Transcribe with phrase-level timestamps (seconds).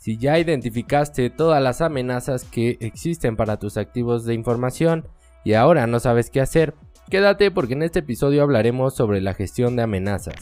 [0.00, 5.06] Si ya identificaste todas las amenazas que existen para tus activos de información
[5.44, 6.72] y ahora no sabes qué hacer,
[7.10, 10.36] quédate porque en este episodio hablaremos sobre la gestión de amenazas.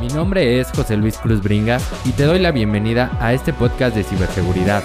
[0.00, 3.96] Mi nombre es José Luis Cruz Bringas y te doy la bienvenida a este podcast
[3.96, 4.84] de ciberseguridad,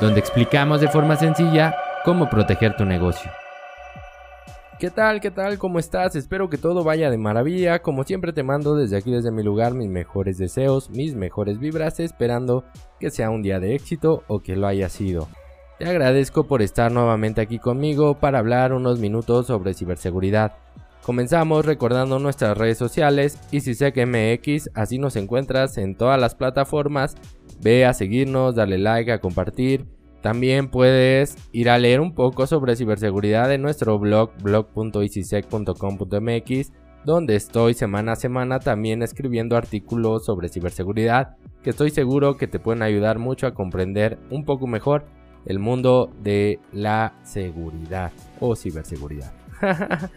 [0.00, 1.74] donde explicamos de forma sencilla
[2.04, 3.28] cómo proteger tu negocio.
[4.80, 5.20] ¿Qué tal?
[5.20, 5.56] ¿Qué tal?
[5.56, 6.16] ¿Cómo estás?
[6.16, 7.80] Espero que todo vaya de maravilla.
[7.80, 12.00] Como siempre te mando desde aquí, desde mi lugar, mis mejores deseos, mis mejores vibras,
[12.00, 12.64] esperando
[12.98, 15.28] que sea un día de éxito o que lo haya sido.
[15.78, 20.54] Te agradezco por estar nuevamente aquí conmigo para hablar unos minutos sobre ciberseguridad.
[21.02, 26.20] Comenzamos recordando nuestras redes sociales y si sé que MX, así nos encuentras en todas
[26.20, 27.16] las plataformas.
[27.60, 29.86] Ve a seguirnos, dale like, a compartir
[30.24, 36.72] también puedes ir a leer un poco sobre ciberseguridad en nuestro blog blog.easysec.com.mx
[37.04, 42.58] donde estoy semana a semana también escribiendo artículos sobre ciberseguridad que estoy seguro que te
[42.58, 45.04] pueden ayudar mucho a comprender un poco mejor
[45.44, 49.34] el mundo de la seguridad o ciberseguridad.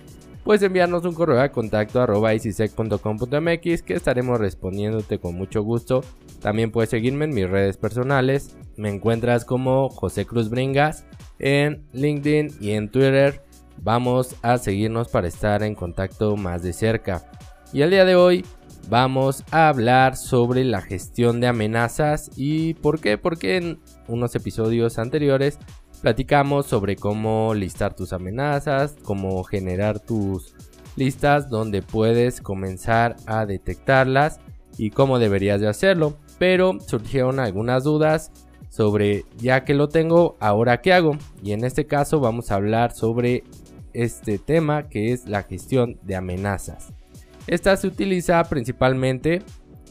[0.45, 5.99] puedes enviarnos un correo a contacto arroba que estaremos respondiéndote con mucho gusto.
[6.41, 8.55] También puedes seguirme en mis redes personales.
[8.77, 11.05] Me encuentras como José Cruz Bringas
[11.39, 13.43] en LinkedIn y en Twitter.
[13.81, 17.29] Vamos a seguirnos para estar en contacto más de cerca.
[17.73, 18.45] Y el día de hoy
[18.87, 24.99] vamos a hablar sobre la gestión de amenazas y por qué, porque en unos episodios
[24.99, 25.59] anteriores
[26.01, 30.55] platicamos sobre cómo listar tus amenazas, cómo generar tus
[30.95, 34.39] listas donde puedes comenzar a detectarlas
[34.77, 36.17] y cómo deberías de hacerlo.
[36.37, 38.31] Pero surgieron algunas dudas
[38.69, 41.17] sobre ya que lo tengo, ahora qué hago.
[41.43, 43.43] Y en este caso vamos a hablar sobre
[43.93, 46.93] este tema que es la gestión de amenazas.
[47.47, 49.41] Esta se utiliza principalmente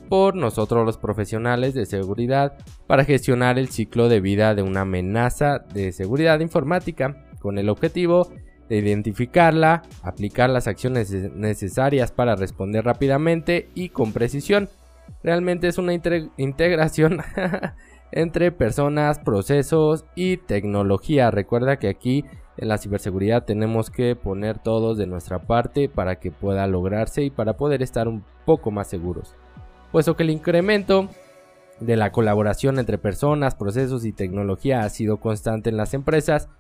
[0.09, 5.59] por nosotros los profesionales de seguridad para gestionar el ciclo de vida de una amenaza
[5.59, 8.31] de seguridad informática con el objetivo
[8.69, 14.69] de identificarla, aplicar las acciones necesarias para responder rápidamente y con precisión.
[15.23, 17.21] Realmente es una integración
[18.13, 21.31] entre personas, procesos y tecnología.
[21.31, 22.25] Recuerda que aquí
[22.57, 27.31] en la ciberseguridad tenemos que poner todos de nuestra parte para que pueda lograrse y
[27.31, 29.35] para poder estar un poco más seguros
[29.97, 31.09] puesto que el incremento
[31.81, 36.51] de la colaboración entre personas, procesos y tecnología ha sido constante en las empresas,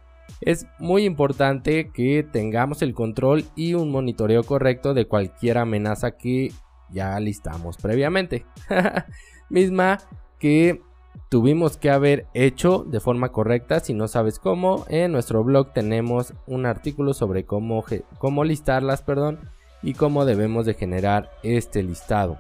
[0.41, 6.51] es muy importante que tengamos el control y un monitoreo correcto de cualquier amenaza que
[6.91, 8.47] ya listamos previamente.
[9.51, 9.99] Misma
[10.39, 10.81] que
[11.29, 13.81] tuvimos que haber hecho de forma correcta.
[13.81, 17.85] Si no sabes cómo, en nuestro blog tenemos un artículo sobre cómo,
[18.19, 19.41] cómo listarlas perdón,
[19.83, 22.39] y cómo debemos de generar este listado.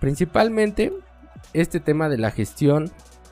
[0.00, 0.92] Principalmente
[1.52, 2.90] este tema de la gestión,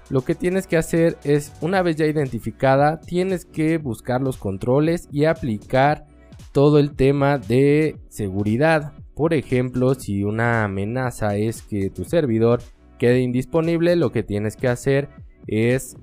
[0.08, 5.08] lo que tienes que hacer es, una vez ya identificada, tienes que buscar los controles
[5.10, 6.06] y aplicar
[6.52, 8.92] todo el tema de seguridad.
[9.14, 12.62] Por ejemplo, si una amenaza es que tu servidor
[12.98, 15.08] quede indisponible, lo que tienes que hacer
[15.46, 15.96] es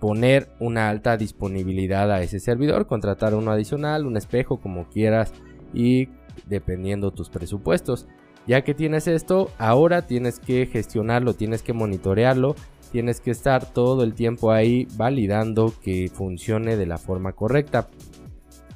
[0.00, 5.32] poner una alta disponibilidad a ese servidor, contratar uno adicional, un espejo como quieras
[5.74, 6.08] y
[6.46, 8.06] dependiendo tus presupuestos.
[8.46, 12.54] Ya que tienes esto, ahora tienes que gestionarlo, tienes que monitorearlo,
[12.90, 17.88] tienes que estar todo el tiempo ahí validando que funcione de la forma correcta.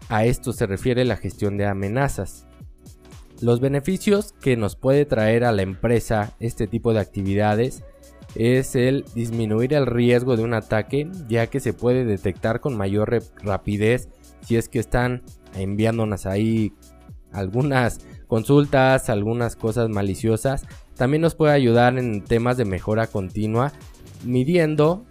[0.09, 2.47] A esto se refiere la gestión de amenazas.
[3.43, 7.83] Los beneficios que nos puede traer a la empresa este tipo de actividades
[8.37, 13.21] es el disminuir el riesgo de un ataque, ya que se puede detectar con mayor
[13.43, 14.09] rapidez
[14.43, 15.25] si es que están
[15.57, 16.73] enviándonos ahí
[17.33, 17.99] algunas
[18.29, 20.65] consultas, algunas cosas maliciosas.
[20.97, 23.73] También nos puede ayudar en temas de mejora continua,
[24.25, 25.05] midiendo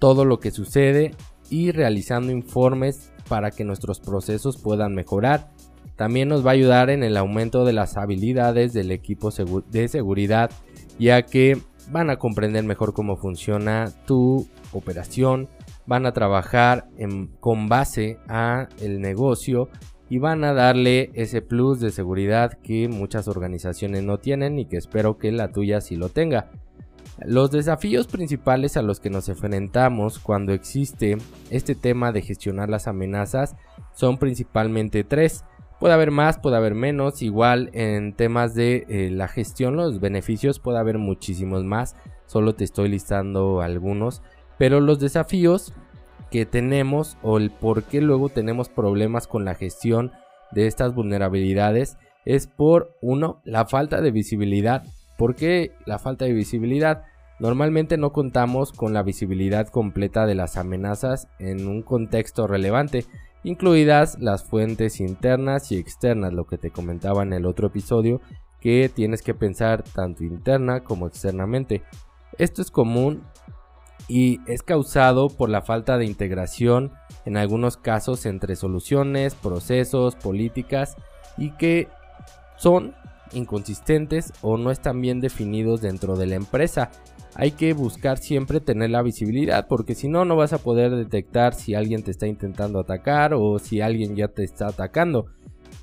[0.00, 1.14] todo lo que sucede
[1.50, 5.52] y realizando informes para que nuestros procesos puedan mejorar.
[6.00, 9.28] También nos va a ayudar en el aumento de las habilidades del equipo
[9.70, 10.50] de seguridad,
[10.98, 11.58] ya que
[11.90, 15.50] van a comprender mejor cómo funciona tu operación,
[15.84, 16.88] van a trabajar
[17.38, 19.68] con base a el negocio
[20.08, 24.78] y van a darle ese plus de seguridad que muchas organizaciones no tienen y que
[24.78, 26.50] espero que la tuya sí lo tenga.
[27.26, 31.18] Los desafíos principales a los que nos enfrentamos cuando existe
[31.50, 33.54] este tema de gestionar las amenazas
[33.92, 35.44] son principalmente tres.
[35.80, 37.22] Puede haber más, puede haber menos.
[37.22, 41.96] Igual en temas de eh, la gestión, los beneficios puede haber muchísimos más.
[42.26, 44.22] Solo te estoy listando algunos.
[44.58, 45.72] Pero los desafíos
[46.30, 50.12] que tenemos o el por qué luego tenemos problemas con la gestión
[50.52, 54.84] de estas vulnerabilidades es por uno la falta de visibilidad.
[55.16, 57.04] ¿Por qué la falta de visibilidad?
[57.38, 63.06] Normalmente no contamos con la visibilidad completa de las amenazas en un contexto relevante,
[63.42, 68.20] incluidas las fuentes internas y externas, lo que te comentaba en el otro episodio,
[68.60, 71.82] que tienes que pensar tanto interna como externamente.
[72.38, 73.22] Esto es común
[74.08, 76.92] y es causado por la falta de integración
[77.24, 80.96] en algunos casos entre soluciones, procesos, políticas
[81.36, 81.88] y que
[82.56, 82.94] son
[83.32, 86.90] inconsistentes o no están bien definidos dentro de la empresa.
[87.34, 91.54] Hay que buscar siempre tener la visibilidad porque si no no vas a poder detectar
[91.54, 95.26] si alguien te está intentando atacar o si alguien ya te está atacando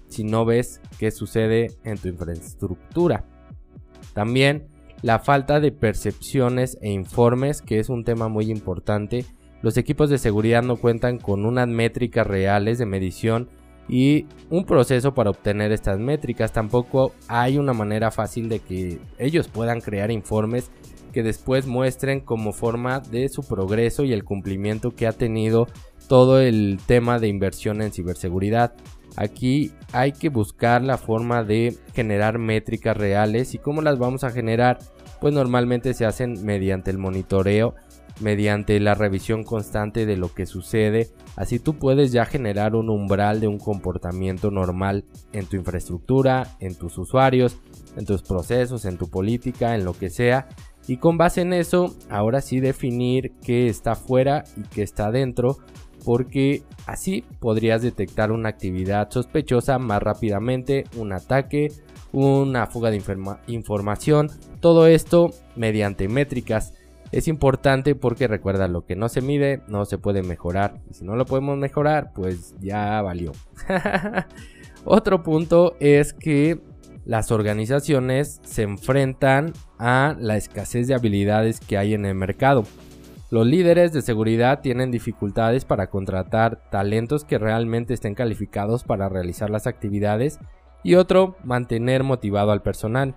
[0.07, 3.25] si no ves qué sucede en tu infraestructura.
[4.13, 4.67] También
[5.01, 9.25] la falta de percepciones e informes, que es un tema muy importante.
[9.61, 13.49] Los equipos de seguridad no cuentan con unas métricas reales de medición
[13.89, 16.51] y un proceso para obtener estas métricas.
[16.51, 20.71] Tampoco hay una manera fácil de que ellos puedan crear informes
[21.17, 25.65] que después muestren como forma de su progreso y el cumplimiento que ha tenido
[26.07, 28.75] todo el tema de inversión en ciberseguridad.
[29.15, 34.29] Aquí hay que buscar la forma de generar métricas reales y cómo las vamos a
[34.29, 34.77] generar.
[35.19, 37.73] Pues normalmente se hacen mediante el monitoreo,
[38.19, 41.09] mediante la revisión constante de lo que sucede.
[41.35, 45.03] Así tú puedes ya generar un umbral de un comportamiento normal
[45.33, 47.57] en tu infraestructura, en tus usuarios,
[47.95, 50.47] en tus procesos, en tu política, en lo que sea.
[50.87, 55.57] Y con base en eso, ahora sí definir qué está fuera y qué está dentro
[56.07, 61.67] porque así podrías detectar una actividad sospechosa más rápidamente, un ataque,
[62.13, 63.03] una fuga de
[63.47, 64.29] información,
[64.61, 66.73] todo esto mediante métricas.
[67.11, 71.15] Es importante porque recuerda lo que no se mide no se puede mejorar si no
[71.15, 73.33] lo podemos mejorar pues ya valió.
[74.85, 76.61] Otro punto es que
[77.07, 82.65] las organizaciones se enfrentan a la escasez de habilidades que hay en el mercado.
[83.31, 89.49] Los líderes de seguridad tienen dificultades para contratar talentos que realmente estén calificados para realizar
[89.49, 90.39] las actividades
[90.83, 93.15] y otro, mantener motivado al personal.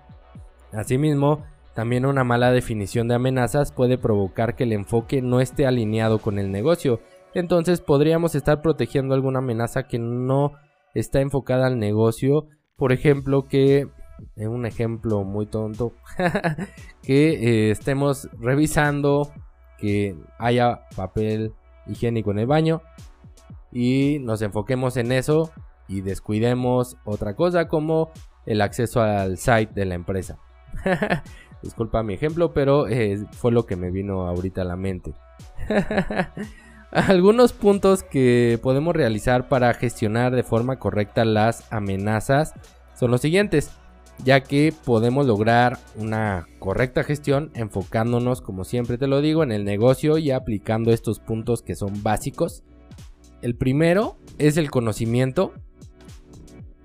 [0.71, 1.43] Asimismo,
[1.75, 6.39] también una mala definición de amenazas puede provocar que el enfoque no esté alineado con
[6.39, 7.01] el negocio,
[7.33, 10.53] entonces podríamos estar protegiendo alguna amenaza que no
[10.93, 12.47] está enfocada al negocio,
[12.81, 13.87] por ejemplo que
[14.35, 15.93] en un ejemplo muy tonto
[17.03, 19.31] que eh, estemos revisando
[19.77, 21.53] que haya papel
[21.85, 22.81] higiénico en el baño
[23.71, 25.51] y nos enfoquemos en eso
[25.87, 28.09] y descuidemos otra cosa como
[28.47, 30.39] el acceso al site de la empresa.
[31.61, 35.13] Disculpa mi ejemplo, pero eh, fue lo que me vino ahorita a la mente.
[37.07, 42.53] Algunos puntos que podemos realizar para gestionar de forma correcta las amenazas
[42.95, 43.71] son los siguientes
[44.23, 49.65] ya que podemos lograr una correcta gestión enfocándonos, como siempre te lo digo, en el
[49.65, 52.63] negocio y aplicando estos puntos que son básicos.
[53.41, 55.53] El primero es el conocimiento.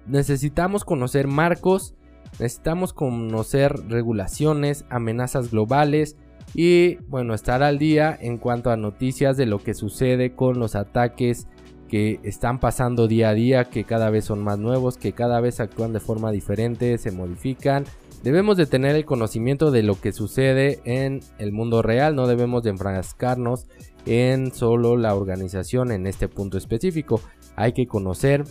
[0.06, 1.94] Necesitamos conocer marcos,
[2.38, 6.16] necesitamos conocer regulaciones, amenazas globales
[6.58, 10.74] y bueno, estar al día en cuanto a noticias de lo que sucede con los
[10.74, 11.48] ataques
[11.86, 15.60] que están pasando día a día, que cada vez son más nuevos, que cada vez
[15.60, 17.84] actúan de forma diferente, se modifican.
[18.22, 22.62] Debemos de tener el conocimiento de lo que sucede en el mundo real, no debemos
[22.62, 23.66] de enfrascarnos
[24.06, 27.20] en solo la organización en este punto específico.
[27.54, 28.44] Hay que conocer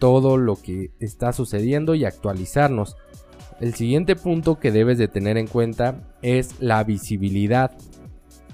[0.00, 2.96] todo lo que está sucediendo y actualizarnos.
[3.60, 7.72] El siguiente punto que debes de tener en cuenta es la visibilidad.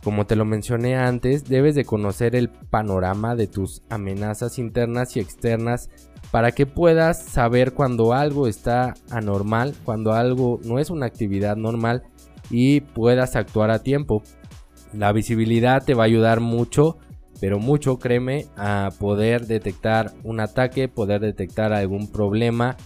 [0.02, 5.20] Como te lo mencioné antes, debes de conocer el panorama de tus amenazas internas y
[5.20, 5.90] externas
[6.30, 12.04] para que puedas saber cuando algo está anormal, cuando algo no es una actividad normal
[12.50, 14.22] y puedas actuar a tiempo.
[14.92, 16.98] La visibilidad te va a ayudar mucho,
[17.40, 22.76] pero mucho, créeme, a poder detectar un ataque, poder detectar algún problema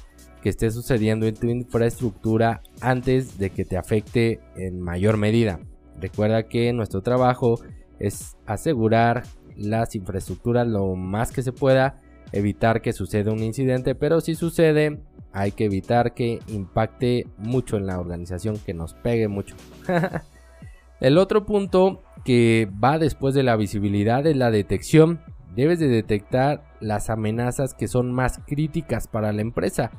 [0.43, 5.61] que esté sucediendo en tu infraestructura antes de que te afecte en mayor medida.
[6.01, 7.61] Recuerda que nuestro trabajo
[7.99, 9.23] es asegurar
[9.57, 12.01] las infraestructuras lo más que se pueda,
[12.33, 15.01] evitar que suceda un incidente, pero si sucede
[15.33, 19.57] hay que evitar que impacte mucho en la organización, que nos pegue mucho.
[21.01, 25.21] El otro punto que va después de la visibilidad es la detección.
[25.55, 29.91] Debes de detectar las amenazas que son más críticas para la empresa,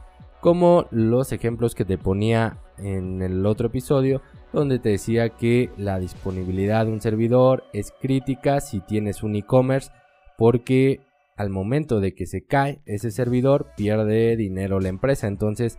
[0.44, 4.22] como los ejemplos que te ponía en el otro episodio
[4.52, 9.90] donde te decía que la disponibilidad de un servidor es crítica si tienes un e-commerce
[10.38, 11.00] porque
[11.38, 15.28] al momento de que se cae ese servidor pierde dinero la empresa.
[15.28, 15.78] Entonces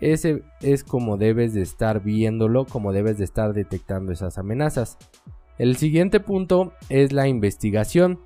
[0.00, 4.96] Ese es como debes de estar viéndolo, como debes de estar detectando esas amenazas.
[5.58, 8.20] El siguiente punto es la investigación.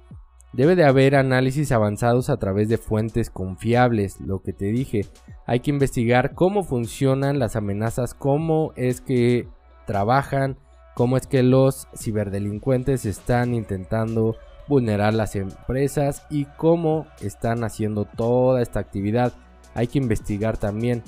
[0.52, 5.06] Debe de haber análisis avanzados a través de fuentes confiables, lo que te dije.
[5.46, 9.46] Hay que investigar cómo funcionan las amenazas, cómo es que
[9.86, 10.58] trabajan,
[10.96, 18.60] cómo es que los ciberdelincuentes están intentando vulnerar las empresas y cómo están haciendo toda
[18.60, 19.32] esta actividad.
[19.74, 21.04] Hay que investigar también.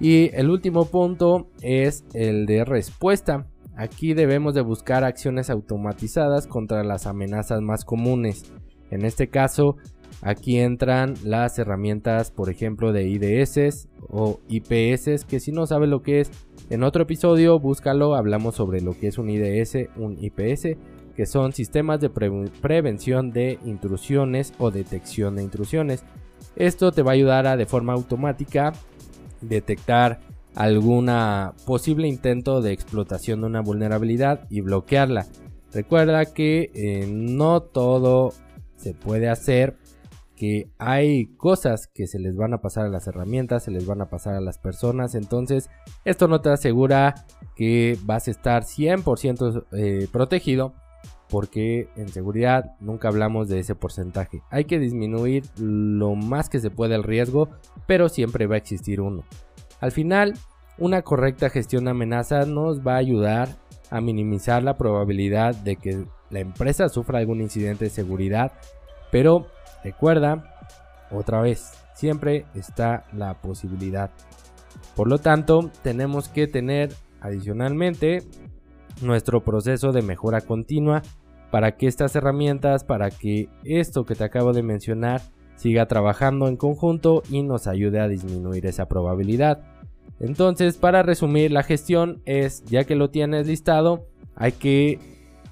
[0.00, 3.46] Y el último punto es el de respuesta.
[3.76, 8.52] Aquí debemos de buscar acciones automatizadas contra las amenazas más comunes.
[8.90, 9.76] En este caso,
[10.22, 16.02] aquí entran las herramientas, por ejemplo, de IDS o IPS, que si no sabes lo
[16.02, 16.30] que es,
[16.70, 20.76] en otro episodio búscalo, hablamos sobre lo que es un IDS, un IPS,
[21.16, 26.04] que son sistemas de prevención de intrusiones o detección de intrusiones.
[26.56, 28.72] Esto te va a ayudar a de forma automática
[29.40, 30.20] detectar
[30.54, 35.26] alguna posible intento de explotación de una vulnerabilidad y bloquearla.
[35.72, 38.32] Recuerda que eh, no todo
[38.76, 39.76] se puede hacer,
[40.36, 44.02] que hay cosas que se les van a pasar a las herramientas, se les van
[44.02, 45.70] a pasar a las personas, entonces
[46.04, 50.74] esto no te asegura que vas a estar 100% eh, protegido
[51.28, 54.42] porque en seguridad nunca hablamos de ese porcentaje.
[54.50, 57.48] Hay que disminuir lo más que se pueda el riesgo,
[57.86, 59.24] pero siempre va a existir uno.
[59.80, 60.34] Al final,
[60.78, 63.48] una correcta gestión de amenazas nos va a ayudar
[63.90, 68.52] a minimizar la probabilidad de que la empresa sufra algún incidente de seguridad,
[69.10, 69.46] pero
[69.84, 70.54] recuerda,
[71.10, 74.10] otra vez, siempre está la posibilidad.
[74.94, 78.22] Por lo tanto, tenemos que tener adicionalmente
[79.02, 81.02] nuestro proceso de mejora continua
[81.50, 85.22] para que estas herramientas, para que esto que te acabo de mencionar
[85.54, 89.62] siga trabajando en conjunto y nos ayude a disminuir esa probabilidad.
[90.20, 94.98] Entonces, para resumir, la gestión es, ya que lo tienes listado, hay que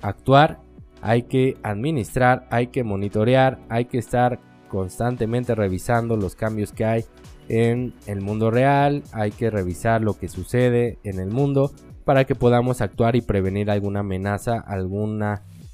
[0.00, 0.61] actuar,
[1.02, 7.04] hay que administrar, hay que monitorear, hay que estar constantemente revisando los cambios que hay
[7.49, 11.73] en el mundo real, hay que revisar lo que sucede en el mundo
[12.04, 15.23] para que podamos actuar y prevenir alguna amenaza, algún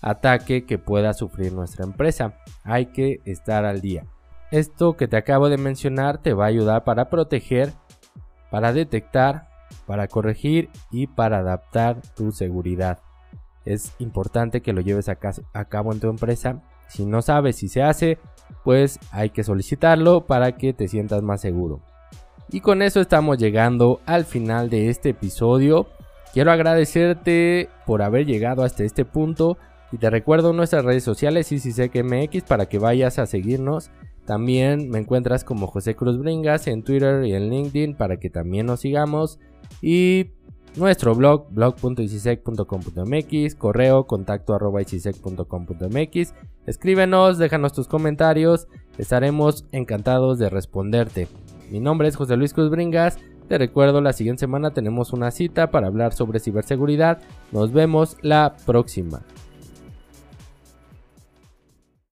[0.01, 2.35] ataque que pueda sufrir nuestra empresa.
[2.65, 4.05] Hay que estar al día.
[4.51, 7.73] Esto que te acabo de mencionar te va a ayudar para proteger,
[8.51, 9.49] para detectar,
[9.87, 12.99] para corregir y para adaptar tu seguridad.
[13.65, 16.63] Es importante que lo lleves a, cabo en tu empresa.
[16.89, 18.19] Si no sabes si se hace,
[18.65, 21.81] pues hay que solicitarlo para que te sientas más seguro.
[22.51, 25.87] Y con eso estamos llegando al final de este episodio.
[26.33, 29.57] Quiero agradecerte por haber llegado hasta este punto
[29.93, 33.91] y te recuerdo nuestras redes sociales MX para que vayas a seguirnos
[34.31, 38.67] también me encuentras como José Cruz Bringas en Twitter y en LinkedIn para que también
[38.67, 39.41] nos sigamos.
[39.83, 40.27] Y
[40.77, 44.83] nuestro blog, blog.icisec.com.mx, correo, contacto arroba
[46.65, 48.69] Escríbenos, déjanos tus comentarios,
[48.99, 51.27] estaremos encantados de responderte.
[51.69, 53.19] Mi nombre es José Luis Cruz Bringas.
[53.49, 57.21] Te recuerdo, la siguiente semana tenemos una cita para hablar sobre ciberseguridad.
[57.51, 59.25] Nos vemos la próxima.